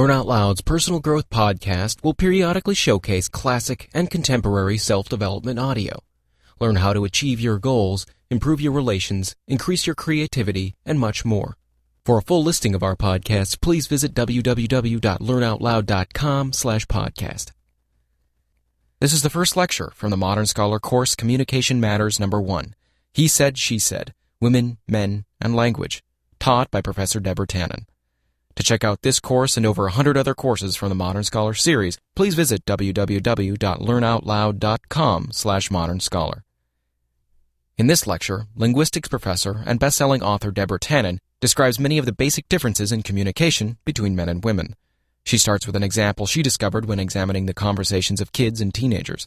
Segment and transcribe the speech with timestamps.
[0.00, 6.02] Learn Out Loud's personal growth podcast will periodically showcase classic and contemporary self-development audio.
[6.58, 11.58] Learn how to achieve your goals, improve your relations, increase your creativity, and much more.
[12.06, 17.50] For a full listing of our podcasts, please visit www.learnoutloud.com slash podcast.
[19.00, 22.74] This is the first lecture from the Modern Scholar course Communication Matters Number 1.
[23.12, 26.02] He Said, She Said, Women, Men, and Language,
[26.38, 27.84] taught by Professor Deborah Tannen.
[28.56, 31.54] To check out this course and over a hundred other courses from the Modern Scholar
[31.54, 36.44] series, please visit www.learnoutloud.com slash modern scholar.
[37.78, 42.46] In this lecture, linguistics professor and best-selling author Deborah Tannen describes many of the basic
[42.48, 44.76] differences in communication between men and women.
[45.24, 49.26] She starts with an example she discovered when examining the conversations of kids and teenagers.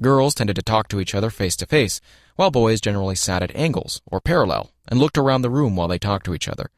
[0.00, 2.00] Girls tended to talk to each other face to face,
[2.36, 5.98] while boys generally sat at angles or parallel and looked around the room while they
[5.98, 6.70] talked to each other.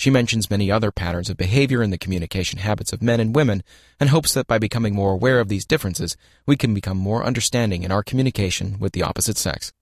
[0.00, 3.62] She mentions many other patterns of behavior in the communication habits of men and women
[4.00, 7.82] and hopes that by becoming more aware of these differences, we can become more understanding
[7.82, 9.74] in our communication with the opposite sex.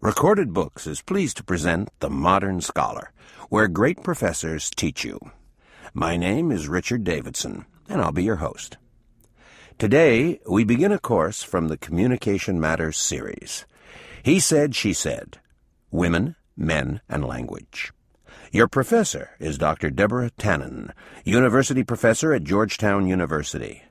[0.00, 3.12] Recorded Books is pleased to present The Modern Scholar,
[3.50, 5.20] where great professors teach you.
[5.92, 8.78] My name is Richard Davidson, and I'll be your host.
[9.78, 13.66] Today, we begin a course from the Communication Matters series.
[14.22, 15.38] He said, she said
[15.92, 17.92] Women, Men, and Language.
[18.50, 19.90] Your professor is Dr.
[19.90, 20.90] Deborah Tannen,
[21.22, 23.82] University Professor at Georgetown University.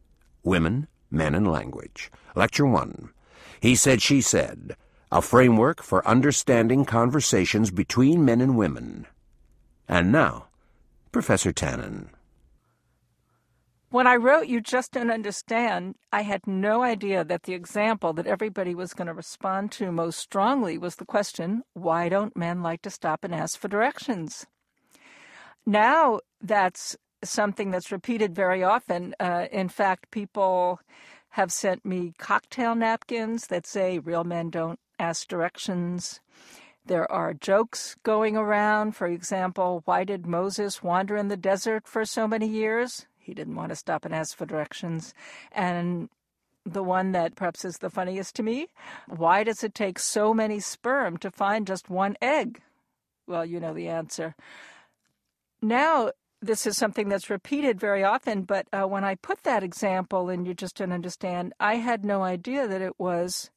[0.43, 2.11] Women, Men, and Language.
[2.35, 3.11] Lecture 1.
[3.61, 4.75] He said, she said.
[5.11, 9.05] A framework for understanding conversations between men and women.
[9.87, 10.47] And now,
[11.11, 12.09] Professor Tannen.
[13.89, 18.27] When I wrote You Just Don't Understand, I had no idea that the example that
[18.27, 22.81] everybody was going to respond to most strongly was the question why don't men like
[22.81, 24.47] to stop and ask for directions?
[25.65, 29.15] Now that's something that's repeated very often.
[29.19, 30.81] Uh, in fact, people
[31.29, 36.19] have sent me cocktail napkins that say real men don't ask directions.
[36.85, 38.95] There are jokes going around.
[38.95, 43.07] For example, why did Moses wander in the desert for so many years?
[43.17, 45.13] He didn't want to stop and ask for directions.
[45.51, 46.09] And
[46.65, 48.67] the one that perhaps is the funniest to me
[49.07, 52.61] why does it take so many sperm to find just one egg?
[53.27, 54.35] Well, you know the answer.
[55.61, 60.29] Now, this is something that's repeated very often, but uh, when I put that example
[60.29, 63.49] and you just don't understand, I had no idea that it was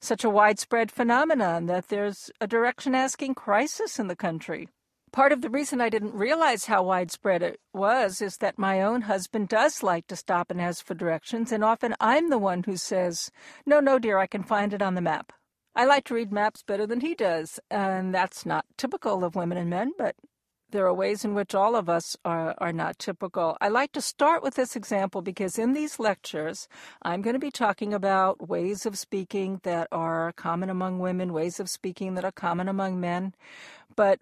[0.00, 4.68] such a widespread phenomenon, that there's a direction asking crisis in the country.
[5.12, 9.02] Part of the reason I didn't realize how widespread it was is that my own
[9.02, 12.76] husband does like to stop and ask for directions, and often I'm the one who
[12.76, 13.30] says,
[13.66, 15.32] No, no, dear, I can find it on the map.
[15.74, 19.58] I like to read maps better than he does, and that's not typical of women
[19.58, 20.14] and men, but
[20.70, 23.56] there are ways in which all of us are, are not typical.
[23.60, 26.68] I like to start with this example because in these lectures,
[27.02, 31.60] I'm going to be talking about ways of speaking that are common among women, ways
[31.60, 33.34] of speaking that are common among men.
[33.96, 34.20] But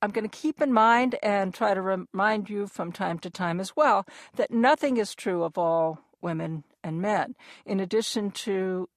[0.00, 3.60] I'm going to keep in mind and try to remind you from time to time
[3.60, 4.04] as well
[4.36, 7.36] that nothing is true of all women and men.
[7.64, 8.88] In addition to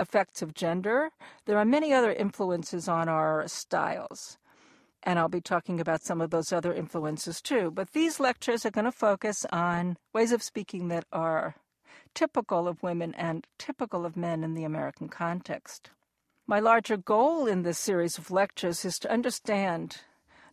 [0.00, 1.10] effects of gender,
[1.46, 4.38] there are many other influences on our styles.
[5.02, 7.70] And I'll be talking about some of those other influences too.
[7.70, 11.56] But these lectures are going to focus on ways of speaking that are
[12.14, 15.90] typical of women and typical of men in the American context.
[16.46, 20.02] My larger goal in this series of lectures is to understand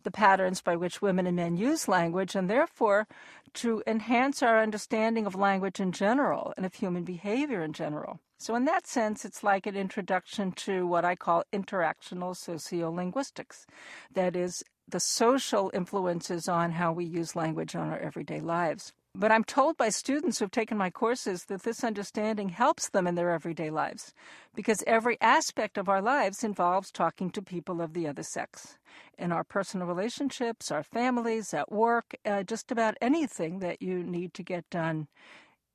[0.03, 3.07] the patterns by which women and men use language and therefore
[3.55, 8.19] to enhance our understanding of language in general and of human behavior in general.
[8.41, 13.65] So, in that sense, it's like an introduction to what I call interactional sociolinguistics.
[14.13, 18.93] That is, the social influences on how we use language on our everyday lives.
[19.13, 23.15] But I'm told by students who've taken my courses that this understanding helps them in
[23.15, 24.13] their everyday lives
[24.55, 28.77] because every aspect of our lives involves talking to people of the other sex.
[29.17, 34.33] In our personal relationships, our families, at work, uh, just about anything that you need
[34.35, 35.09] to get done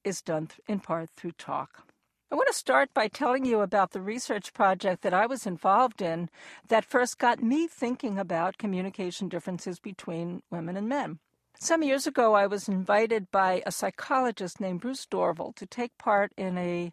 [0.02, 1.84] is done in part through talk.
[2.34, 6.02] I want to start by telling you about the research project that I was involved
[6.02, 6.28] in
[6.66, 11.20] that first got me thinking about communication differences between women and men.
[11.60, 16.32] Some years ago, I was invited by a psychologist named Bruce Dorval to take part
[16.36, 16.92] in a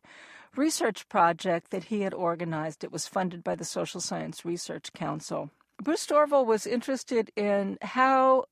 [0.56, 2.84] research project that he had organized.
[2.84, 5.50] It was funded by the Social Science Research Council.
[5.82, 8.46] Bruce Dorval was interested in how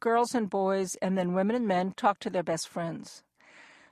[0.00, 3.24] girls and boys, and then women and men, talk to their best friends.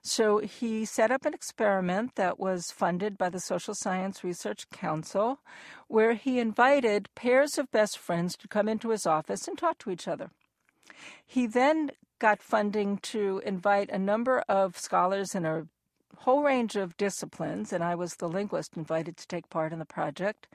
[0.03, 5.41] So he set up an experiment that was funded by the Social Science Research Council,
[5.87, 9.91] where he invited pairs of best friends to come into his office and talk to
[9.91, 10.31] each other.
[11.27, 15.67] He then got funding to invite a number of scholars in a
[16.17, 19.85] whole range of disciplines, and I was the linguist invited to take part in the
[19.85, 20.49] project,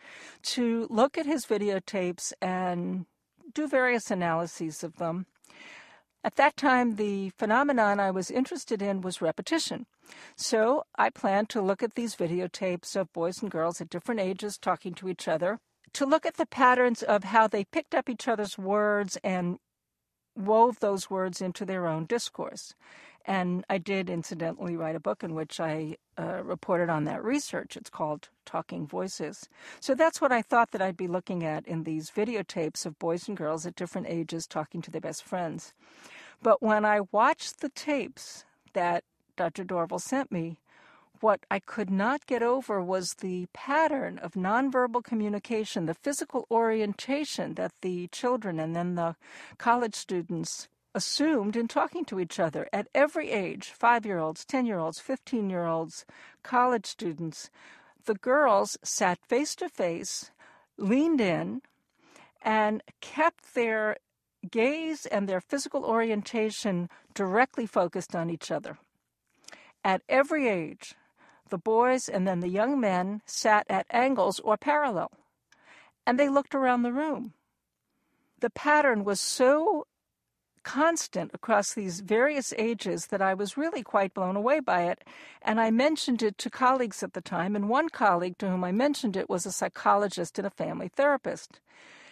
[0.43, 3.05] to look at his videotapes and
[3.53, 5.25] do various analyses of them.
[6.23, 9.85] At that time, the phenomenon I was interested in was repetition.
[10.37, 14.57] So I planned to look at these videotapes of boys and girls at different ages
[14.57, 15.59] talking to each other,
[15.93, 19.59] to look at the patterns of how they picked up each other's words and
[20.35, 22.73] wove those words into their own discourse.
[23.25, 27.77] And I did, incidentally, write a book in which I uh, reported on that research.
[27.77, 29.47] It's called Talking Voices.
[29.79, 33.27] So that's what I thought that I'd be looking at in these videotapes of boys
[33.29, 35.73] and girls at different ages talking to their best friends.
[36.41, 39.03] But when I watched the tapes that
[39.35, 39.63] Dr.
[39.63, 40.59] Dorval sent me,
[41.19, 47.53] what I could not get over was the pattern of nonverbal communication, the physical orientation
[47.53, 49.15] that the children and then the
[49.57, 54.65] college students assumed in talking to each other at every age five year olds, 10
[54.65, 56.05] year olds, 15 year olds,
[56.43, 57.49] college students.
[58.05, 60.31] The girls sat face to face,
[60.77, 61.61] leaned in,
[62.41, 63.95] and kept their
[64.49, 68.77] gaze and their physical orientation directly focused on each other.
[69.83, 70.95] At every age,
[71.49, 75.11] the boys and then the young men sat at angles or parallel,
[76.05, 77.33] and they looked around the room.
[78.39, 79.85] The pattern was so
[80.63, 85.03] constant across these various ages that I was really quite blown away by it.
[85.41, 88.71] And I mentioned it to colleagues at the time, and one colleague to whom I
[88.71, 91.59] mentioned it was a psychologist and a family therapist.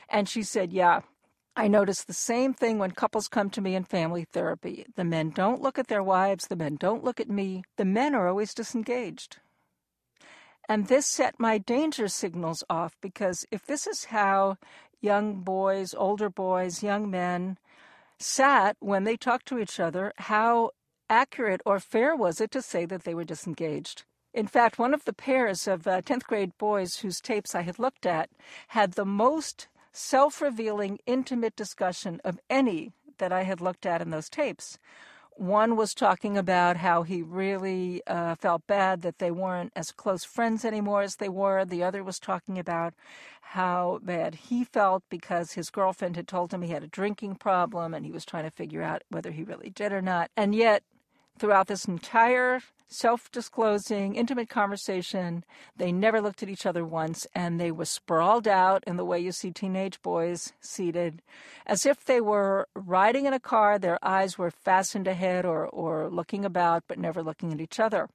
[0.09, 1.01] And she said, Yeah,
[1.55, 4.85] I notice the same thing when couples come to me in family therapy.
[4.95, 7.63] The men don't look at their wives, the men don't look at me.
[7.75, 9.39] The men are always disengaged.
[10.69, 14.57] And this set my danger signals off because if this is how
[15.01, 17.57] young boys, older boys, young men
[18.17, 20.71] sat when they talked to each other, how
[21.09, 24.03] accurate or fair was it to say that they were disengaged?
[24.33, 27.79] In fact, one of the pairs of uh, 10th grade boys whose tapes I had
[27.79, 28.29] looked at
[28.69, 34.09] had the most self revealing, intimate discussion of any that I had looked at in
[34.09, 34.77] those tapes.
[35.37, 40.23] One was talking about how he really uh, felt bad that they weren't as close
[40.23, 41.63] friends anymore as they were.
[41.65, 42.93] The other was talking about
[43.41, 47.93] how bad he felt because his girlfriend had told him he had a drinking problem
[47.93, 50.29] and he was trying to figure out whether he really did or not.
[50.37, 50.83] And yet,
[51.37, 52.61] throughout this entire
[52.91, 55.43] self disclosing, intimate conversation.
[55.75, 59.19] They never looked at each other once, and they were sprawled out in the way
[59.19, 61.21] you see teenage boys seated,
[61.65, 63.79] as if they were riding in a car.
[63.79, 68.09] Their eyes were fastened ahead or, or looking about, but never looking at each other.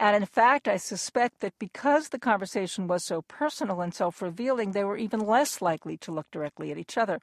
[0.00, 4.70] And in fact, I suspect that because the conversation was so personal and self revealing,
[4.70, 7.18] they were even less likely to look directly at each other.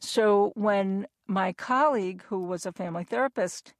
[0.00, 3.74] So when my colleague, who was a family therapist,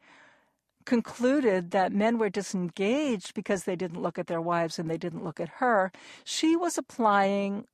[0.85, 5.25] concluded that men were disengaged because they didn't look at their wives and they didn't
[5.25, 5.91] look at her,
[6.25, 7.67] she was applying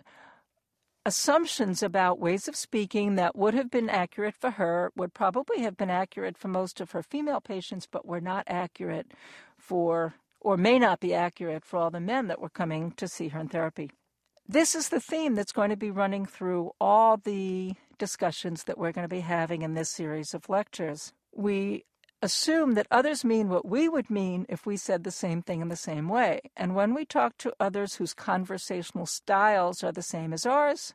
[1.07, 5.76] assumptions about ways of speaking that would have been accurate for her, would probably have
[5.76, 9.12] been accurate for most of her female patients, but were not accurate
[9.59, 13.29] for, or may not be accurate for all the men that were coming to see
[13.29, 13.90] her in therapy.
[14.47, 18.93] This is the theme that's going to be running through all the discussions that we're
[18.93, 21.12] going to be having in this series of lectures.
[21.33, 21.85] We
[22.22, 25.68] assume that others mean what we would mean if we said the same thing in
[25.68, 26.40] the same way.
[26.56, 30.94] And when we talk to others whose conversational styles are the same as ours,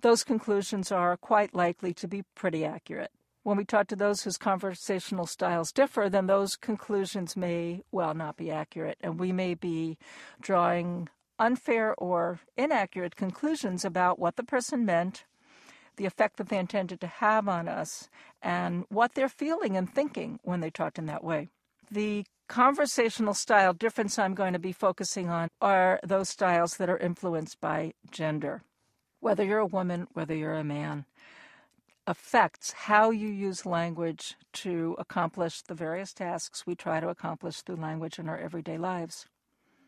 [0.00, 3.10] those conclusions are quite likely to be pretty accurate.
[3.42, 8.36] When we talk to those whose conversational styles differ, then those conclusions may well not
[8.36, 9.96] be accurate, and we may be
[10.40, 15.24] drawing unfair or inaccurate conclusions about what the person meant
[15.98, 18.08] the effect that they intended to have on us,
[18.40, 21.48] and what they're feeling and thinking when they talked in that way.
[21.90, 26.96] The conversational style difference I'm going to be focusing on are those styles that are
[26.96, 28.62] influenced by gender.
[29.20, 31.04] Whether you're a woman, whether you're a man,
[32.06, 37.76] affects how you use language to accomplish the various tasks we try to accomplish through
[37.76, 39.26] language in our everyday lives.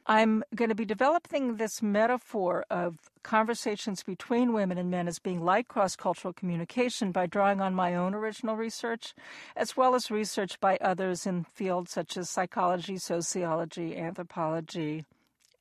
[0.07, 5.45] I'm going to be developing this metaphor of conversations between women and men as being
[5.45, 9.15] like cross cultural communication by drawing on my own original research,
[9.55, 15.05] as well as research by others in fields such as psychology, sociology, anthropology,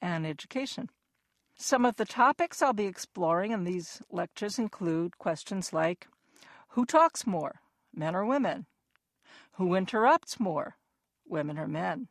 [0.01, 0.89] and education.
[1.55, 6.07] Some of the topics I'll be exploring in these lectures include questions like
[6.69, 7.59] Who talks more,
[7.93, 8.65] men or women?
[9.53, 10.77] Who interrupts more,
[11.27, 12.07] women or men?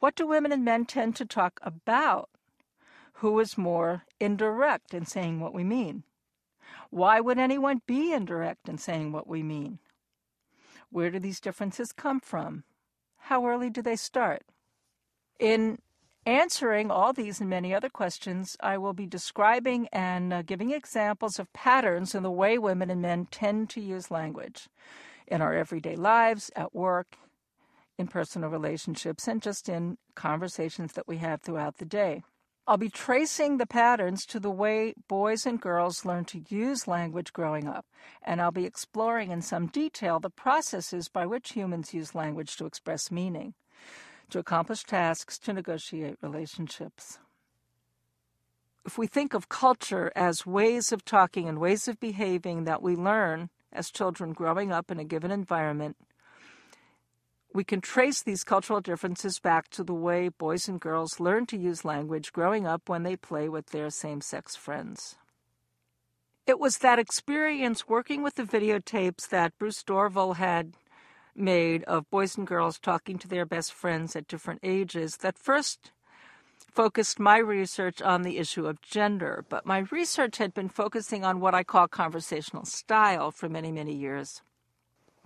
[0.00, 2.30] What do women and men tend to talk about?
[3.14, 6.04] Who is more indirect in saying what we mean?
[6.90, 9.80] Why would anyone be indirect in saying what we mean?
[10.90, 12.64] Where do these differences come from?
[13.16, 14.42] How early do they start?
[15.38, 15.78] In
[16.24, 21.38] answering all these and many other questions, I will be describing and uh, giving examples
[21.38, 24.68] of patterns in the way women and men tend to use language
[25.26, 27.16] in our everyday lives, at work,
[27.98, 32.22] in personal relationships and just in conversations that we have throughout the day.
[32.66, 37.32] I'll be tracing the patterns to the way boys and girls learn to use language
[37.32, 37.86] growing up,
[38.22, 42.66] and I'll be exploring in some detail the processes by which humans use language to
[42.66, 43.54] express meaning,
[44.28, 47.18] to accomplish tasks, to negotiate relationships.
[48.84, 52.96] If we think of culture as ways of talking and ways of behaving that we
[52.96, 55.96] learn as children growing up in a given environment,
[57.58, 61.56] we can trace these cultural differences back to the way boys and girls learn to
[61.56, 65.16] use language growing up when they play with their same sex friends.
[66.46, 70.74] It was that experience working with the videotapes that Bruce Dorval had
[71.34, 75.90] made of boys and girls talking to their best friends at different ages that first
[76.70, 81.40] focused my research on the issue of gender, but my research had been focusing on
[81.40, 84.42] what I call conversational style for many, many years.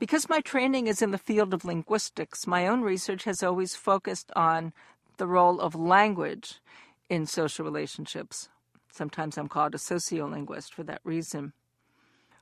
[0.02, 4.32] Because my training is in the field of linguistics, my own research has always focused
[4.34, 4.72] on
[5.16, 6.60] the role of language
[7.08, 8.48] in social relationships.
[8.90, 11.52] Sometimes I'm called a sociolinguist for that reason.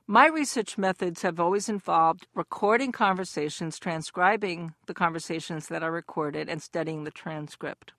[0.07, 6.63] My research methods have always involved recording conversations, transcribing the conversations that are recorded, and
[6.63, 7.93] studying the transcript.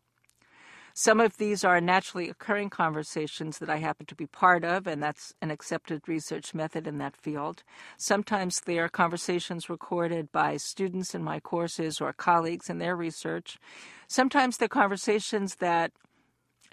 [0.95, 5.03] Some of these are naturally occurring conversations that I happen to be part of, and
[5.03, 7.63] that's an accepted research method in that field.
[7.97, 13.59] Sometimes they are conversations recorded by students in my courses or colleagues in their research.
[14.07, 15.93] Sometimes they're conversations that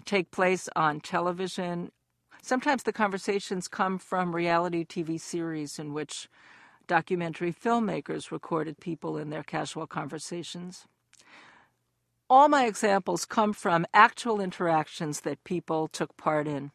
[0.04, 1.92] take place on television.
[2.42, 6.28] Sometimes the conversations come from reality TV series in which
[6.88, 10.88] documentary filmmakers recorded people in their casual conversations
[12.30, 16.72] all my examples come from actual interactions that people took part in.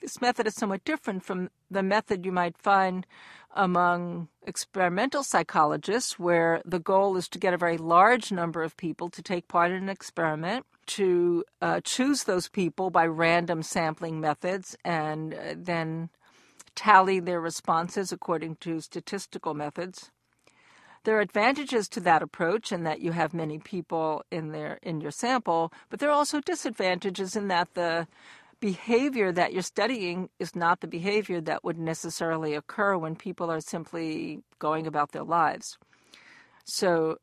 [0.00, 3.06] This method is somewhat different from the method you might find
[3.54, 9.08] among experimental psychologists, where the goal is to get a very large number of people
[9.10, 14.76] to take part in an experiment, to uh, choose those people by random sampling methods,
[14.84, 16.08] and uh, then
[16.74, 20.10] tally their responses according to statistical methods.
[21.04, 25.00] There are advantages to that approach in that you have many people in there in
[25.00, 28.06] your sample, but there are also disadvantages in that the
[28.60, 33.60] behavior that you're studying is not the behavior that would necessarily occur when people are
[33.60, 35.76] simply going about their lives.
[36.64, 37.18] So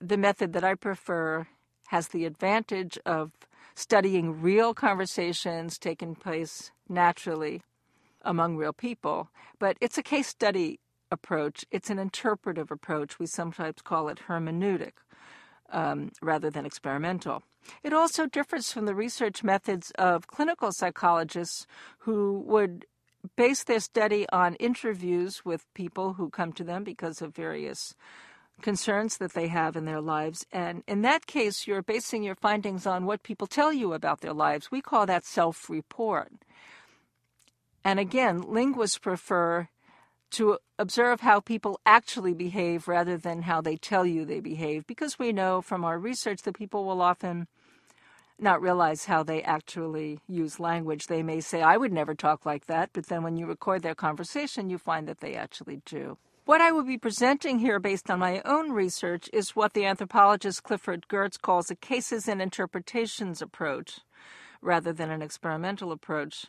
[0.00, 1.48] the method that I prefer
[1.88, 3.32] has the advantage of
[3.74, 7.62] studying real conversations taking place naturally
[8.22, 10.78] among real people, but it's a case study
[11.10, 11.64] approach.
[11.70, 13.18] It's an interpretive approach.
[13.18, 14.92] We sometimes call it hermeneutic
[15.70, 17.42] um, rather than experimental.
[17.82, 21.66] It also differs from the research methods of clinical psychologists
[21.98, 22.86] who would
[23.36, 27.94] base their study on interviews with people who come to them because of various
[28.62, 30.46] concerns that they have in their lives.
[30.52, 34.32] And in that case, you're basing your findings on what people tell you about their
[34.32, 34.70] lives.
[34.70, 36.32] We call that self report.
[37.84, 39.68] And again, linguists prefer
[40.30, 45.18] to observe how people actually behave rather than how they tell you they behave, because
[45.18, 47.46] we know from our research that people will often
[48.38, 51.06] not realize how they actually use language.
[51.06, 53.94] They may say, I would never talk like that, but then when you record their
[53.94, 56.16] conversation, you find that they actually do.
[56.46, 60.62] What I will be presenting here based on my own research is what the anthropologist
[60.62, 64.00] Clifford Geertz calls a cases and interpretations approach
[64.62, 66.46] rather than an experimental approach.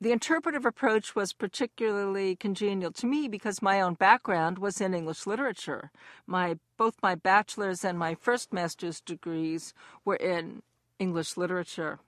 [0.00, 5.26] The interpretive approach was particularly congenial to me because my own background was in English
[5.26, 5.90] literature.
[6.26, 9.72] My both my bachelor's and my first master's degrees
[10.04, 10.62] were in
[10.98, 12.00] English literature,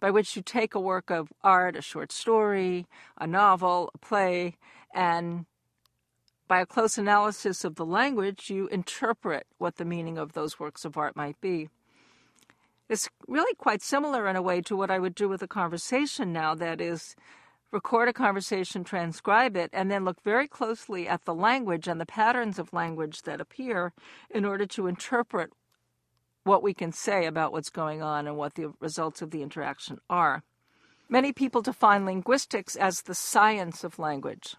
[0.00, 2.86] by which you take a work of art, a short story,
[3.18, 4.56] a novel, a play,
[4.94, 5.46] and
[6.48, 10.84] by a close analysis of the language, you interpret what the meaning of those works
[10.84, 11.68] of art might be.
[12.88, 16.32] It's really quite similar in a way to what I would do with a conversation
[16.32, 17.16] now that is,
[17.72, 22.06] record a conversation, transcribe it, and then look very closely at the language and the
[22.06, 23.92] patterns of language that appear
[24.30, 25.52] in order to interpret
[26.44, 29.98] what we can say about what's going on and what the results of the interaction
[30.08, 30.44] are.
[31.08, 34.54] Many people define linguistics as the science of language.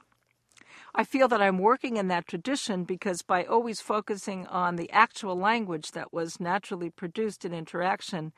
[0.99, 5.35] I feel that I'm working in that tradition because by always focusing on the actual
[5.35, 8.33] language that was naturally produced in interaction,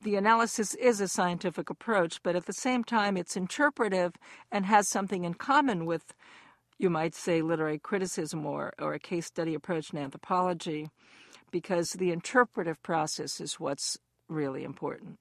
[0.00, 4.12] the analysis is a scientific approach, but at the same time, it's interpretive
[4.52, 6.14] and has something in common with,
[6.78, 10.90] you might say, literary criticism or, or a case study approach in anthropology,
[11.50, 15.18] because the interpretive process is what's really important.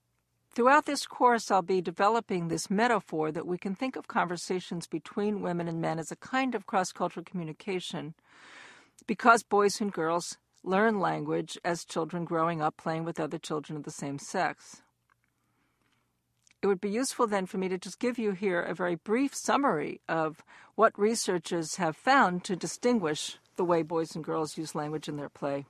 [0.57, 5.43] Throughout this course, I'll be developing this metaphor that we can think of conversations between
[5.43, 8.15] women and men as a kind of cross cultural communication
[9.05, 13.83] because boys and girls learn language as children growing up playing with other children of
[13.83, 14.81] the same sex.
[16.63, 19.35] It would be useful then for me to just give you here a very brief
[19.35, 20.43] summary of
[20.73, 25.29] what researchers have found to distinguish the way boys and girls use language in their
[25.29, 25.67] play.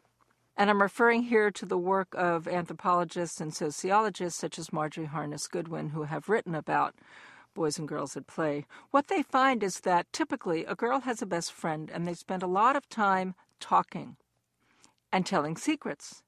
[0.60, 5.48] And I'm referring here to the work of anthropologists and sociologists such as Marjorie Harness
[5.48, 6.96] Goodwin, who have written about
[7.54, 8.65] boys and girls at play.
[8.89, 12.41] What they find is that typically a girl has a best friend and they spend
[12.41, 14.17] a lot of time talking
[15.12, 16.24] and telling secrets.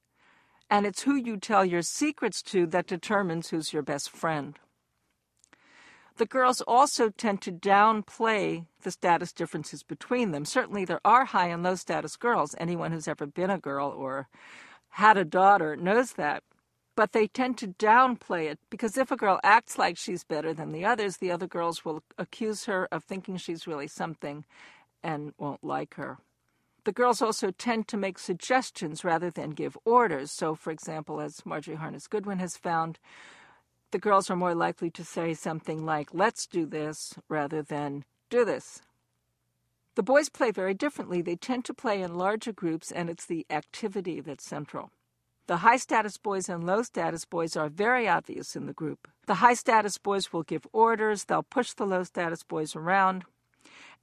[0.70, 4.60] And it's who you tell your secrets to that determines who's your best friend.
[6.20, 10.44] The girls also tend to downplay the status differences between them.
[10.44, 12.54] Certainly, there are high and low status girls.
[12.58, 14.28] Anyone who's ever been a girl or
[14.90, 16.44] had a daughter knows that.
[16.94, 20.74] But they tend to downplay it because if a girl acts like she's better than
[20.74, 24.44] the others, the other girls will accuse her of thinking she's really something
[25.02, 26.18] and won't like her.
[26.84, 30.32] The girls also tend to make suggestions rather than give orders.
[30.34, 33.00] So, for example, as Marjorie Harness Goodwin has found,
[33.92, 38.46] the girls are more likely to say something like, let's do this, rather than do
[38.46, 38.82] this.
[39.96, 41.22] The boys play very differently.
[41.22, 44.92] They tend to play in larger groups, and it's the activity that's central.
[45.48, 49.08] The high status boys and low status boys are very obvious in the group.
[49.26, 53.26] The high status boys will give orders, they'll push the low status boys around.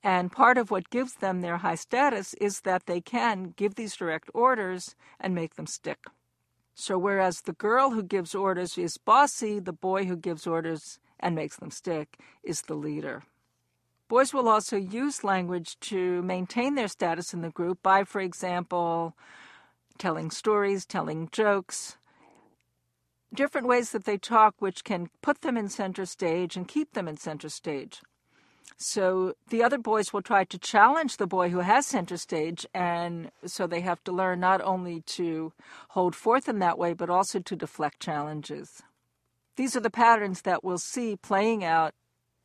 [0.03, 3.97] And part of what gives them their high status is that they can give these
[3.97, 6.07] direct orders and make them stick.
[6.79, 11.35] So, whereas the girl who gives orders is bossy, the boy who gives orders and
[11.35, 13.23] makes them stick is the leader.
[14.09, 19.17] Boys will also use language to maintain their status in the group by, for example,
[19.97, 21.97] telling stories, telling jokes,
[23.33, 27.09] different ways that they talk, which can put them in center stage and keep them
[27.09, 28.03] in center stage.
[28.77, 33.31] So the other boys will try to challenge the boy who has center stage, and
[33.45, 35.53] so they have to learn not only to
[35.91, 38.83] hold forth in that way, but also to deflect challenges.
[39.57, 41.95] These are the patterns that we'll see playing out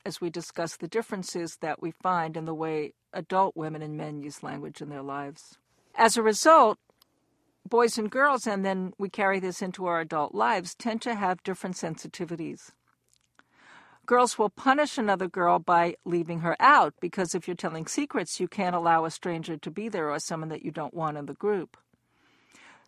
[0.05, 4.21] as we discuss the differences that we find in the way adult women and men
[4.21, 5.57] use language in their lives.
[5.95, 6.79] As a result,
[7.67, 11.43] boys and girls, and then we carry this into our adult lives, tend to have
[11.43, 12.71] different sensitivities
[14.05, 18.47] girls will punish another girl by leaving her out because if you're telling secrets, you
[18.47, 21.33] can't allow a stranger to be there or someone that you don't want in the
[21.33, 21.77] group.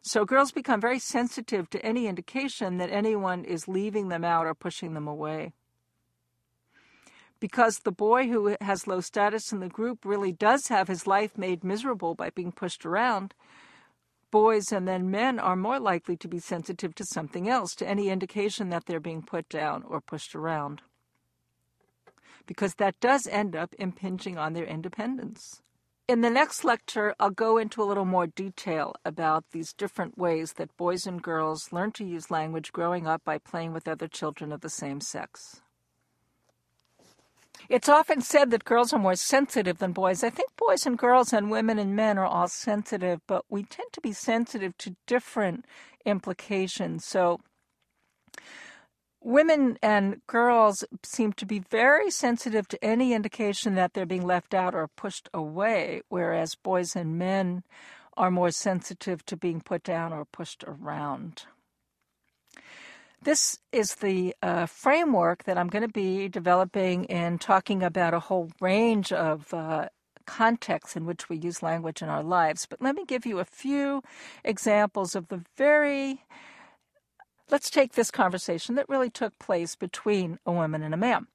[0.02, 4.54] So girls become very sensitive to any indication that anyone is leaving them out or
[4.54, 5.54] pushing them away.
[7.39, 11.38] Because the boy who has low status in the group really does have his life
[11.38, 13.34] made miserable by being pushed around,
[14.30, 18.10] boys and then men are more likely to be sensitive to something else, to any
[18.10, 20.82] indication that they're being put down or pushed around.
[22.45, 25.62] Because that does end up impinging on their independence.
[26.06, 30.53] In the next lecture, I'll go into a little more detail about these different ways
[30.53, 34.51] that boys and girls learn to use language growing up by playing with other children
[34.51, 35.62] of the same sex.
[37.69, 40.23] It's often said that girls are more sensitive than boys.
[40.23, 43.93] I think boys and girls and women and men are all sensitive, but we tend
[43.93, 45.65] to be sensitive to different
[46.06, 47.06] implications.
[47.06, 47.39] So,
[49.23, 54.53] women and girls seem to be very sensitive to any indication that they're being left
[54.53, 57.63] out or pushed away, whereas boys and men
[58.15, 61.43] are more sensitive to being put down or pushed around.
[63.21, 68.19] This is the uh, framework that I'm going to be developing in talking about a
[68.19, 69.88] whole range of uh,
[70.25, 72.65] contexts in which we use language in our lives.
[72.69, 74.01] But let me give you a few
[74.43, 76.23] examples of the very
[77.49, 81.27] Let's take this conversation that really took place between a woman and a man.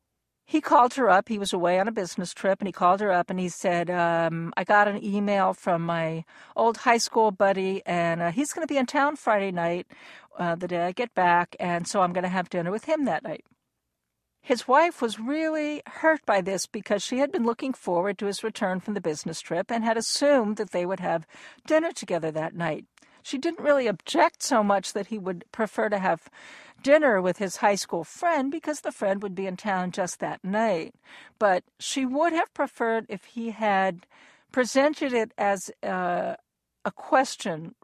[0.47, 1.29] He called her up.
[1.29, 3.91] He was away on a business trip, and he called her up and he said,
[3.91, 6.25] um, I got an email from my
[6.57, 9.87] old high school buddy, and uh, he's going to be in town Friday night,
[10.39, 13.05] uh, the day I get back, and so I'm going to have dinner with him
[13.05, 13.45] that night.
[14.41, 18.43] His wife was really hurt by this because she had been looking forward to his
[18.43, 21.27] return from the business trip and had assumed that they would have
[21.67, 22.87] dinner together that night.
[23.23, 26.29] She didn't really object so much that he would prefer to have
[26.83, 30.43] dinner with his high school friend because the friend would be in town just that
[30.45, 30.95] night.
[31.39, 34.07] But she would have preferred if he had
[34.53, 36.37] presented it as a,
[36.85, 37.75] a question,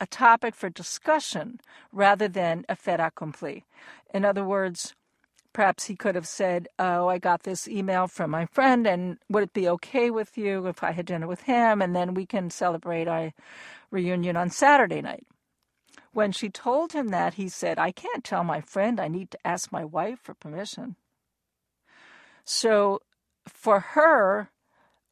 [0.00, 1.60] a topic for discussion,
[1.92, 3.64] rather than a fait accompli.
[4.12, 4.94] In other words,
[5.52, 9.42] perhaps he could have said, Oh, I got this email from my friend, and would
[9.42, 11.82] it be okay with you if I had dinner with him?
[11.82, 13.32] And then we can celebrate our
[13.90, 15.26] reunion on Saturday night.
[16.12, 18.98] When she told him that, he said, I can't tell my friend.
[18.98, 20.96] I need to ask my wife for permission.
[22.44, 23.00] So
[23.46, 24.50] for her,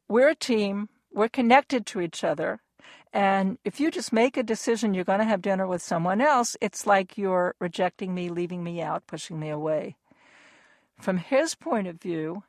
[0.07, 2.59] we're a team, we're connected to each other.
[3.13, 6.55] And if you just make a decision you're going to have dinner with someone else,
[6.61, 9.95] it's like you're rejecting me, leaving me out, pushing me away.
[10.99, 12.43] From his point of view,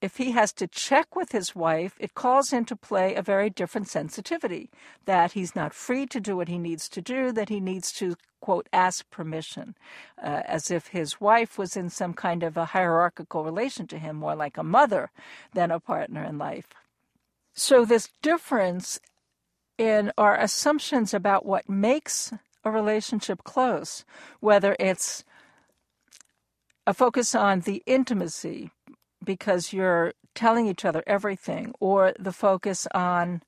[0.00, 3.88] if he has to check with his wife, it calls into play a very different
[3.88, 4.70] sensitivity
[5.04, 8.16] that he's not free to do what he needs to do, that he needs to,
[8.40, 9.74] quote, ask permission,
[10.22, 14.16] uh, as if his wife was in some kind of a hierarchical relation to him,
[14.16, 15.10] more like a mother
[15.52, 16.68] than a partner in life.
[17.52, 19.00] So, this difference
[19.76, 22.32] in our assumptions about what makes
[22.64, 24.04] a relationship close,
[24.40, 25.24] whether it's
[26.86, 28.70] a focus on the intimacy,
[29.24, 33.42] because you're telling each other everything, or the focus on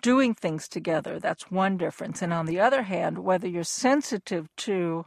[0.00, 1.18] doing things together.
[1.18, 2.22] That's one difference.
[2.22, 5.06] And on the other hand, whether you're sensitive to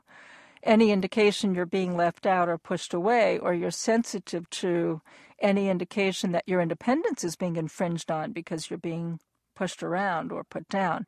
[0.64, 5.02] any indication you're being left out or pushed away, or you're sensitive to
[5.40, 9.20] any indication that your independence is being infringed on because you're being
[9.56, 11.06] pushed around or put down.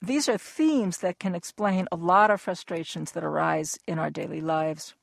[0.00, 4.40] These are themes that can explain a lot of frustrations that arise in our daily
[4.40, 4.94] lives.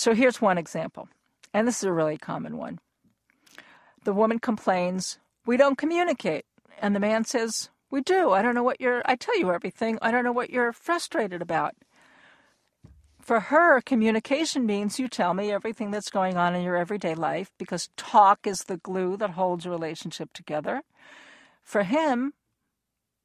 [0.00, 1.10] So here's one example,
[1.52, 2.78] and this is a really common one.
[4.04, 6.46] The woman complains, We don't communicate.
[6.80, 8.30] And the man says, We do.
[8.30, 9.98] I don't know what you're, I tell you everything.
[10.00, 11.74] I don't know what you're frustrated about.
[13.20, 17.50] For her, communication means you tell me everything that's going on in your everyday life
[17.58, 20.80] because talk is the glue that holds a relationship together.
[21.62, 22.32] For him,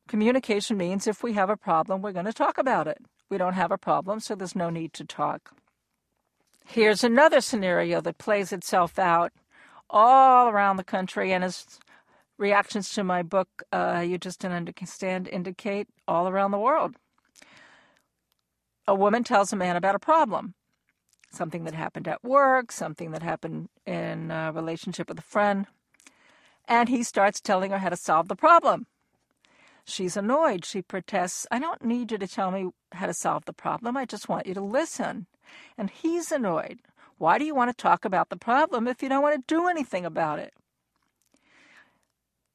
[0.09, 2.97] communication means if we have a problem, we're going to talk about it.
[3.29, 5.53] We don't have a problem, so there's no need to talk.
[6.67, 9.32] Here's another scenario that plays itself out
[9.89, 11.80] all around the country and as
[12.38, 16.95] reactions to my book, uh, You Just Don't Understand, indicate all around the world.
[18.88, 20.56] A woman tells a man about a problem,
[21.32, 25.67] something that happened at work, something that happened in a relationship with a friend,
[26.67, 28.88] and he starts telling her how to solve the problem.
[29.86, 30.65] She's annoyed.
[30.65, 33.95] She protests, I don't need you to tell me how to solve the problem.
[33.95, 35.28] I just want you to listen.
[35.78, 36.80] And he's annoyed.
[37.17, 39.67] Why do you want to talk about the problem if you don't want to do
[39.67, 40.54] anything about it?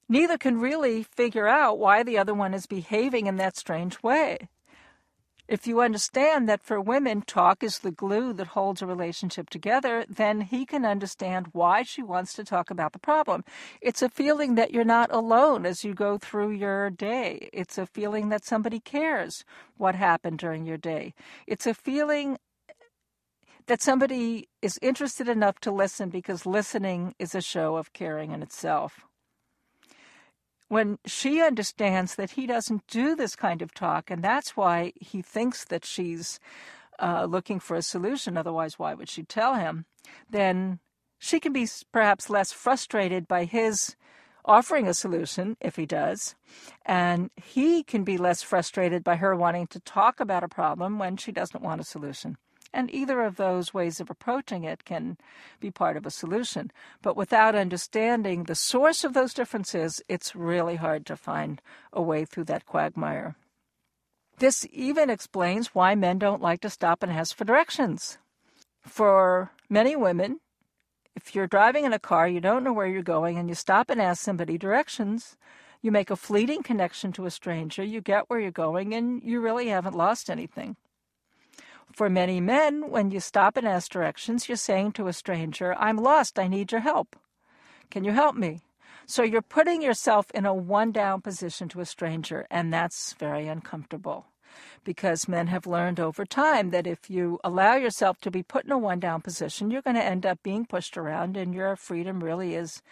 [0.09, 4.49] Neither can really figure out why the other one is behaving in that strange way.
[5.51, 10.05] If you understand that for women, talk is the glue that holds a relationship together,
[10.09, 13.43] then he can understand why she wants to talk about the problem.
[13.81, 17.51] It's a feeling that you're not alone as you go through your day.
[17.53, 19.45] It's a feeling that somebody cares
[19.77, 21.15] what happened during your day.
[21.49, 22.39] It's a feeling
[23.67, 28.41] that somebody is interested enough to listen because listening is a show of caring in
[28.41, 29.05] itself
[30.71, 35.21] when she understands that he doesn't do this kind of talk, and that's why he
[35.21, 36.39] thinks that she's
[37.01, 39.85] uh, looking for a solution, otherwise, why would she tell him?
[40.31, 40.79] Then
[41.19, 43.97] she can be perhaps less frustrated by his
[44.45, 46.37] offering a solution, if he does,
[46.87, 51.17] and he can be less frustrated by her wanting to talk about a problem when
[51.17, 52.37] she doesn't want a solution.
[52.73, 55.17] And either of those ways of approaching it can
[55.59, 56.71] be part of a solution.
[57.03, 61.61] But without understanding the source of those differences, it's really hard to find
[61.93, 63.35] a way through that quagmire.
[64.39, 68.19] This even explains why men don't like to stop and ask for directions.
[68.81, 70.41] For many women,
[71.15, 73.91] if you're driving in a car, you don't know where you're going, and you stop
[73.91, 75.37] and ask somebody directions,
[75.83, 79.41] you make a fleeting connection to a stranger, you get where you're going, and you
[79.41, 80.77] really haven't lost anything.
[81.93, 85.97] For many men, when you stop and ask directions, you're saying to a stranger, I'm
[85.97, 87.17] lost, I need your help.
[87.91, 88.61] Can you help me?
[89.07, 93.49] So you're putting yourself in a one down position to a stranger, and that's very
[93.49, 94.27] uncomfortable.
[94.85, 98.73] Because men have learned over time that if you allow yourself to be put in
[98.73, 102.23] a one down position, you're going to end up being pushed around and your freedom
[102.23, 102.83] really is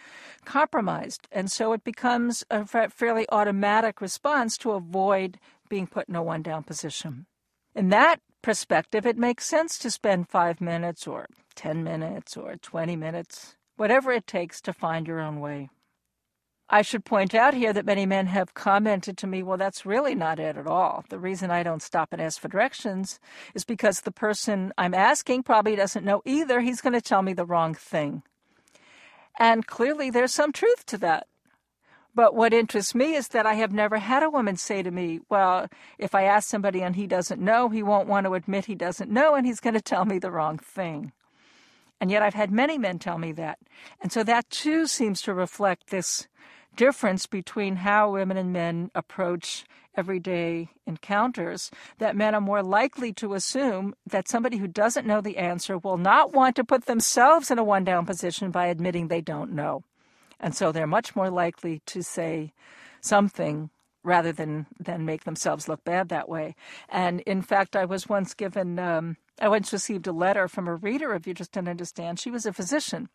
[0.45, 1.27] compromised.
[1.33, 6.43] And so it becomes a fairly automatic response to avoid being put in a one
[6.43, 7.27] down position.
[7.75, 12.97] In that perspective, it makes sense to spend five minutes or 10 minutes or 20
[12.97, 15.69] minutes, whatever it takes to find your own way.
[16.71, 20.15] I should point out here that many men have commented to me, well, that's really
[20.15, 21.03] not it at all.
[21.09, 23.19] The reason I don't stop and ask for directions
[23.55, 26.61] is because the person I'm asking probably doesn't know either.
[26.61, 28.23] He's going to tell me the wrong thing.
[29.39, 31.27] And clearly, there's some truth to that.
[32.19, 35.21] But what interests me is that I have never had a woman say to me,
[35.29, 38.75] Well, if I ask somebody and he doesn't know, he won't want to admit he
[38.75, 41.13] doesn't know and he's going to tell me the wrong thing.
[42.01, 43.61] And yet I've had many men tell me that.
[44.03, 46.27] And so that too seems to reflect this
[46.75, 49.65] difference between how women and men approach
[49.97, 55.37] everyday encounters, that men are more likely to assume that somebody who doesn't know the
[55.37, 59.21] answer will not want to put themselves in a one down position by admitting they
[59.21, 59.85] don't know.
[60.41, 62.53] And so they're much more likely to say
[63.01, 63.71] something
[64.05, 66.55] rather than, than make themselves look bad that way.
[66.89, 70.75] And in fact, I was once given, um, I once received a letter from a
[70.75, 72.21] reader of You Just Don't Understand.
[72.21, 73.09] She was a physician.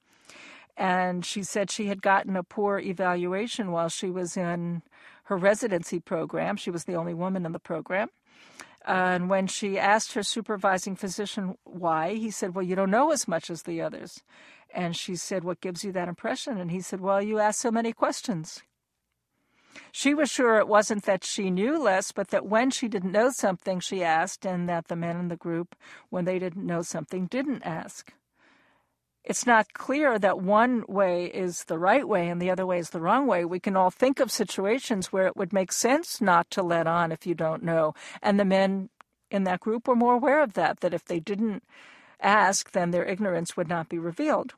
[0.76, 4.82] And she said she had gotten a poor evaluation while she was in
[5.26, 6.58] her residency program.
[6.58, 8.10] She was the only woman in the program.
[8.86, 13.28] And when she asked her supervising physician why, he said, Well, you don't know as
[13.28, 14.24] much as the others.
[14.74, 16.58] And she said, What gives you that impression?
[16.58, 18.64] And he said, Well, you ask so many questions.
[19.92, 23.30] She was sure it wasn't that she knew less, but that when she didn't know
[23.30, 25.76] something, she asked, and that the men in the group,
[26.10, 28.14] when they didn't know something, didn't ask.
[29.24, 32.90] It's not clear that one way is the right way and the other way is
[32.90, 33.46] the wrong way.
[33.46, 37.12] We can all think of situations where it would make sense not to let on
[37.12, 37.94] if you don't know.
[38.22, 38.90] And the men
[39.32, 41.64] in that group were more aware of that, that if they didn't
[42.20, 44.56] ask, then their ignorance would not be revealed.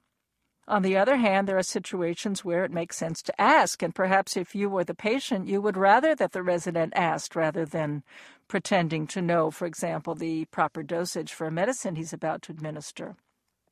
[0.68, 4.36] On the other hand, there are situations where it makes sense to ask, and perhaps
[4.36, 8.04] if you were the patient, you would rather that the resident asked rather than
[8.48, 13.16] pretending to know, for example, the proper dosage for a medicine he's about to administer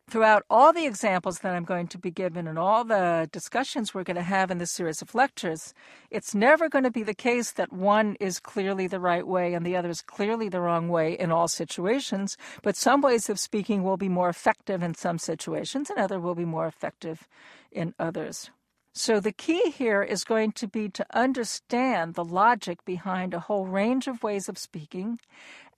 [0.09, 4.03] throughout all the examples that I'm going to be given and all the discussions we're
[4.03, 5.73] going to have in this series of lectures,
[6.11, 9.65] it's never going to be the case that one is clearly the right way and
[9.65, 13.83] the other is clearly the wrong way in all situations, but some ways of speaking
[13.83, 17.27] will be more effective in some situations and other will be more effective
[17.71, 18.51] in others.
[18.95, 23.65] So the key here is going to be to understand the logic behind a whole
[23.65, 25.19] range of ways of speaking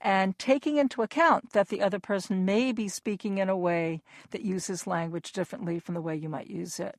[0.02, 4.42] and taking into account that the other person may be speaking in a way that
[4.42, 6.96] uses language differently from the way you might use it.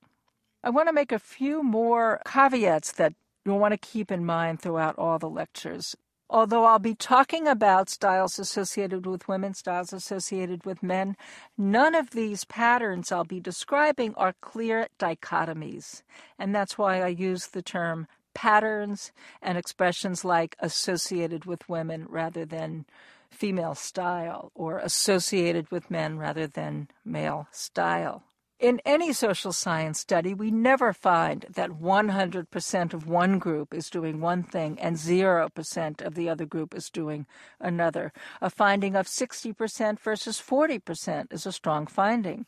[0.62, 4.60] I want to make a few more caveats that you'll want to keep in mind
[4.60, 5.94] throughout all the lectures.
[6.28, 11.16] Although I'll be talking about styles associated with women, styles associated with men,
[11.56, 16.02] none of these patterns I'll be describing are clear dichotomies.
[16.36, 22.44] And that's why I use the term patterns and expressions like associated with women rather
[22.44, 22.84] than
[23.30, 28.22] female style or associated with men rather than male style.
[28.58, 34.20] In any social science study, we never find that 100% of one group is doing
[34.20, 37.26] one thing and 0% of the other group is doing
[37.58, 38.12] another.
[38.42, 42.44] A finding of 60% versus 40% is a strong finding.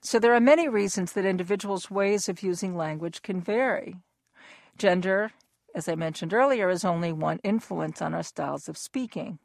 [0.00, 3.96] So there are many reasons that individuals' ways of using language can vary.
[4.76, 5.32] Gender,
[5.74, 9.38] as I mentioned earlier, is only one influence on our styles of speaking.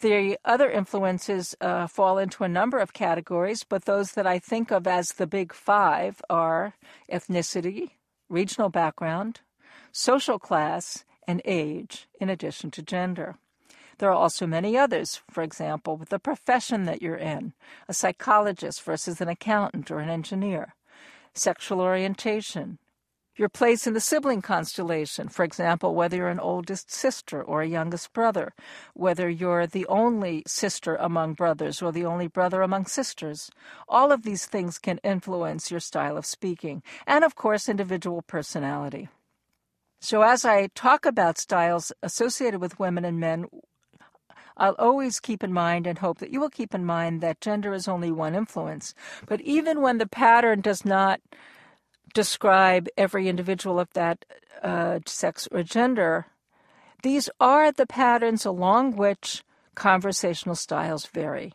[0.00, 4.70] The other influences uh, fall into a number of categories, but those that I think
[4.70, 6.74] of as the big five are
[7.10, 7.90] ethnicity,
[8.28, 9.40] regional background,
[9.90, 13.36] social class, and age, in addition to gender.
[13.98, 17.52] There are also many others, for example, with the profession that you're in,
[17.88, 20.74] a psychologist versus an accountant or an engineer,
[21.34, 22.78] sexual orientation,
[23.38, 27.68] your place in the sibling constellation, for example, whether you're an oldest sister or a
[27.68, 28.52] youngest brother,
[28.94, 33.50] whether you're the only sister among brothers or the only brother among sisters.
[33.88, 39.08] All of these things can influence your style of speaking, and of course, individual personality.
[40.00, 43.46] So, as I talk about styles associated with women and men,
[44.56, 47.72] I'll always keep in mind and hope that you will keep in mind that gender
[47.72, 48.94] is only one influence.
[49.26, 51.20] But even when the pattern does not
[52.14, 54.24] describe every individual of that
[54.62, 56.26] uh, sex or gender,
[57.02, 59.44] these are the patterns along which
[59.74, 61.52] conversational styles vary.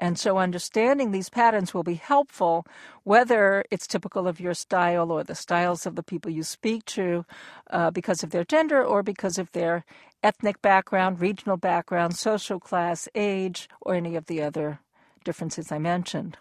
[0.00, 2.64] And so understanding these patterns will be helpful,
[3.02, 7.24] whether it's typical of your style or the styles of the people you speak to
[7.70, 9.84] uh, because of their gender or because of their
[10.22, 14.78] ethnic background, regional background, social class, age, or any of the other
[15.24, 16.38] differences I mentioned.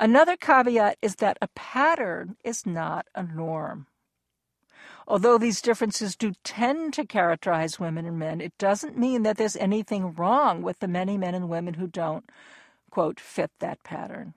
[0.00, 3.86] Another caveat is that a pattern is not a norm.
[5.06, 9.56] Although these differences do tend to characterize women and men, it doesn't mean that there's
[9.56, 12.24] anything wrong with the many men and women who don't,
[12.90, 14.32] quote, fit that pattern.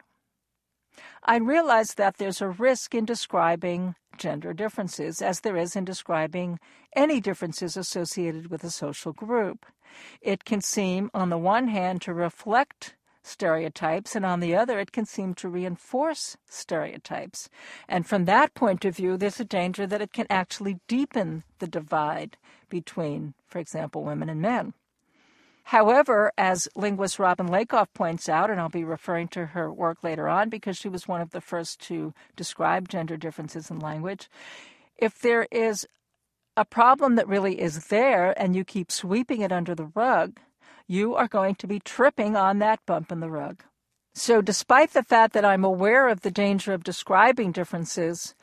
[1.23, 6.59] I realize that there's a risk in describing gender differences, as there is in describing
[6.93, 9.65] any differences associated with a social group.
[10.21, 14.91] It can seem, on the one hand, to reflect stereotypes, and on the other, it
[14.91, 17.49] can seem to reinforce stereotypes.
[17.87, 21.67] And from that point of view, there's a danger that it can actually deepen the
[21.67, 22.37] divide
[22.69, 24.73] between, for example, women and men.
[25.67, 30.27] However, as linguist Robin Lakoff points out, and I'll be referring to her work later
[30.27, 34.29] on because she was one of the first to describe gender differences in language,
[34.97, 35.87] if there is
[36.57, 40.39] a problem that really is there and you keep sweeping it under the rug,
[40.87, 43.63] you are going to be tripping on that bump in the rug.
[44.15, 48.35] So, despite the fact that I'm aware of the danger of describing differences,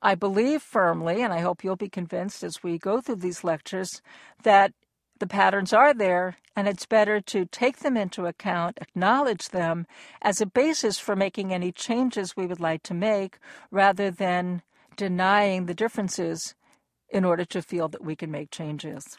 [0.00, 4.00] I believe firmly, and I hope you'll be convinced as we go through these lectures,
[4.44, 4.72] that
[5.18, 9.86] the patterns are there, and it's better to take them into account, acknowledge them
[10.22, 13.38] as a basis for making any changes we would like to make,
[13.72, 14.62] rather than
[14.96, 16.54] denying the differences
[17.08, 19.18] in order to feel that we can make changes.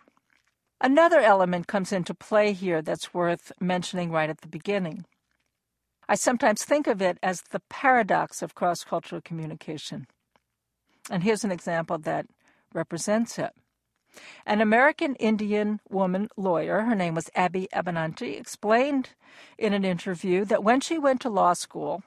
[0.82, 5.06] Another element comes into play here that's worth mentioning right at the beginning.
[6.08, 10.08] I sometimes think of it as the paradox of cross cultural communication.
[11.10, 12.28] And here's an example that
[12.74, 13.52] represents it.
[14.46, 19.10] An American Indian woman lawyer, her name was Abby Abinanti, explained
[19.58, 22.04] in an interview that when she went to law school,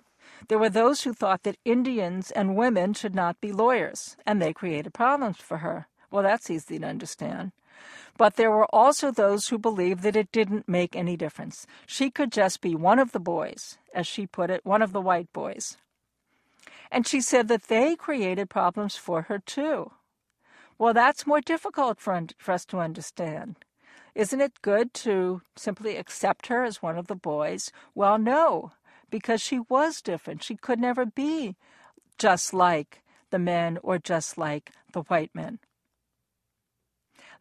[0.48, 4.52] there were those who thought that Indians and women should not be lawyers, and they
[4.52, 5.87] created problems for her.
[6.11, 7.52] Well, that's easy to understand.
[8.18, 11.66] But there were also those who believed that it didn't make any difference.
[11.87, 15.01] She could just be one of the boys, as she put it, one of the
[15.01, 15.77] white boys.
[16.90, 19.92] And she said that they created problems for her too.
[20.79, 23.57] Well, that's more difficult for, for us to understand.
[24.14, 27.72] Isn't it good to simply accept her as one of the boys?
[27.94, 28.72] Well, no,
[29.09, 30.42] because she was different.
[30.42, 31.57] She could never be
[32.18, 35.61] just like the men or just like the white men.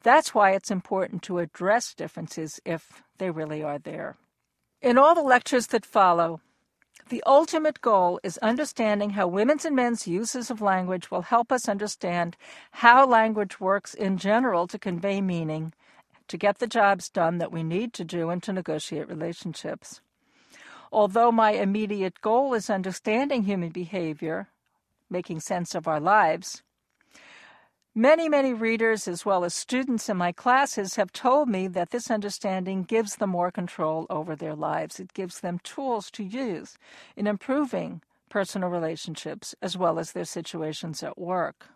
[0.03, 4.17] That's why it's important to address differences if they really are there.
[4.81, 6.41] In all the lectures that follow,
[7.09, 11.69] the ultimate goal is understanding how women's and men's uses of language will help us
[11.69, 12.35] understand
[12.71, 15.73] how language works in general to convey meaning,
[16.27, 20.01] to get the jobs done that we need to do, and to negotiate relationships.
[20.91, 24.47] Although my immediate goal is understanding human behavior,
[25.09, 26.63] making sense of our lives,
[27.93, 32.09] Many, many readers, as well as students in my classes, have told me that this
[32.09, 34.97] understanding gives them more control over their lives.
[34.97, 36.77] It gives them tools to use
[37.17, 41.67] in improving personal relationships as well as their situations at work.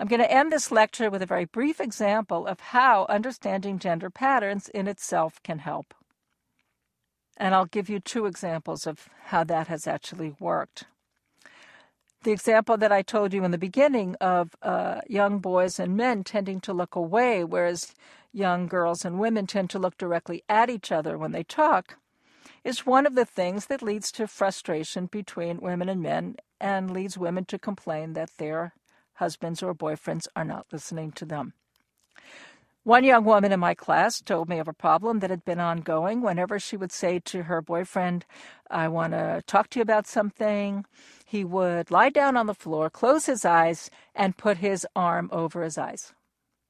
[0.00, 4.08] I'm going to end this lecture with a very brief example of how understanding gender
[4.08, 5.92] patterns in itself can help.
[7.36, 10.84] And I'll give you two examples of how that has actually worked.
[12.22, 16.22] The example that I told you in the beginning of uh, young boys and men
[16.22, 17.94] tending to look away, whereas
[18.32, 21.98] young girls and women tend to look directly at each other when they talk,
[22.62, 27.18] is one of the things that leads to frustration between women and men and leads
[27.18, 28.74] women to complain that their
[29.14, 31.54] husbands or boyfriends are not listening to them.
[32.84, 36.20] One young woman in my class told me of a problem that had been ongoing.
[36.20, 38.26] Whenever she would say to her boyfriend,
[38.68, 40.84] I want to talk to you about something,
[41.24, 45.62] he would lie down on the floor, close his eyes, and put his arm over
[45.62, 46.12] his eyes.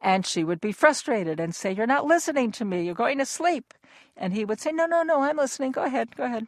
[0.03, 2.83] And she would be frustrated and say, You're not listening to me.
[2.83, 3.73] You're going to sleep.
[4.15, 5.73] And he would say, No, no, no, I'm listening.
[5.73, 6.47] Go ahead, go ahead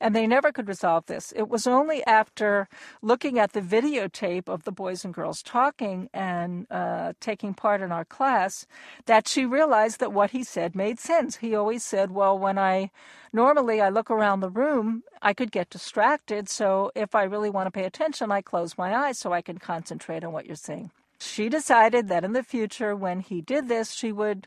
[0.00, 1.32] and they never could resolve this.
[1.36, 2.68] It was only after
[3.02, 7.92] looking at the videotape of the boys and girls talking and uh, taking part in
[7.92, 8.66] our class
[9.06, 11.36] that she realized that what he said made sense.
[11.36, 12.90] He always said, Well, when I
[13.32, 16.48] normally I look around the room, I could get distracted.
[16.48, 19.58] So if I really want to pay attention, I close my eyes so I can
[19.58, 20.90] concentrate on what you're saying.
[21.20, 24.46] She decided that in the future, when he did this, she would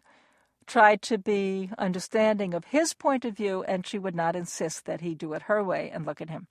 [0.67, 5.01] tried to be understanding of his point of view, and she would not insist that
[5.01, 6.47] he do it her way and look at him.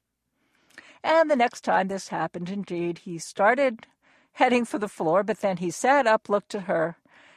[1.03, 3.87] And the next time this happened, indeed, he started
[4.33, 6.97] heading for the floor, but then he sat up, looked at her,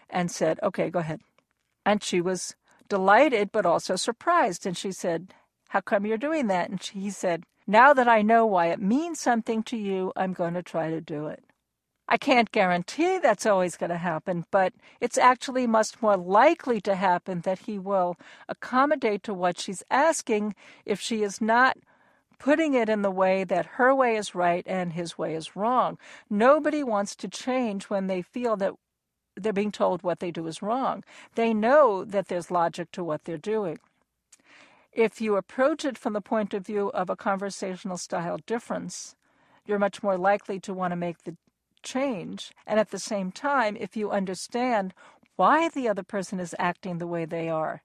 [0.09, 1.21] and said, Okay, go ahead.
[1.85, 2.55] And she was
[2.89, 4.65] delighted, but also surprised.
[4.65, 5.33] And she said,
[5.69, 6.69] How come you're doing that?
[6.69, 10.53] And he said, Now that I know why it means something to you, I'm going
[10.53, 11.43] to try to do it.
[12.07, 16.95] I can't guarantee that's always going to happen, but it's actually much more likely to
[16.95, 18.17] happen that he will
[18.49, 20.53] accommodate to what she's asking
[20.85, 21.77] if she is not
[22.39, 25.97] putting it in the way that her way is right and his way is wrong.
[26.29, 28.73] Nobody wants to change when they feel that
[29.35, 31.03] they're being told what they do is wrong.
[31.35, 33.79] They know that there's logic to what they're doing.
[34.91, 39.15] If you approach it from the point of view of a conversational style difference,
[39.65, 41.35] you're much more likely to want to make the
[41.83, 42.51] change.
[42.65, 44.93] And at the same time, if you understand
[45.35, 47.83] why the other person is acting the way they are,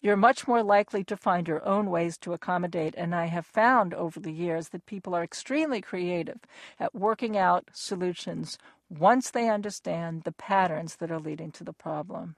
[0.00, 2.94] you're much more likely to find your own ways to accommodate.
[2.96, 6.38] And I have found over the years that people are extremely creative
[6.78, 8.58] at working out solutions
[8.88, 12.36] once they understand the patterns that are leading to the problem.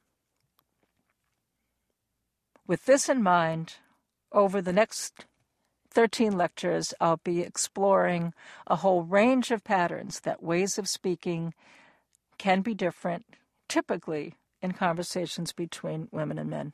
[2.67, 3.75] With this in mind,
[4.33, 5.27] over the next
[5.99, 8.33] 13 lectures, I'll be exploring
[8.69, 11.55] a whole range of patterns that ways of speaking
[12.39, 13.27] can be different,
[13.69, 16.73] typically in conversations between women and men.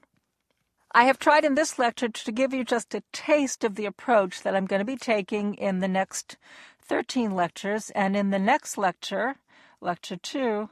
[0.93, 4.43] I have tried in this lecture to give you just a taste of the approach
[4.43, 6.37] that I'm going to be taking in the next
[6.83, 9.37] 13 lectures, and in the next lecture,
[9.81, 10.69] lecture 2,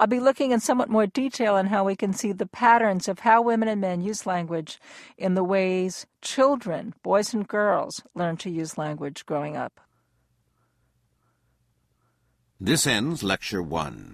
[0.00, 3.18] I'll be looking in somewhat more detail on how we can see the patterns of
[3.18, 4.80] how women and men use language
[5.18, 9.78] in the ways children, boys and girls, learn to use language growing up.
[12.58, 14.08] This ends Lecture 1.